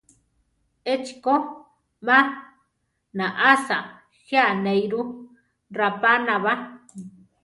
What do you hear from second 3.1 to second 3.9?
naʼása,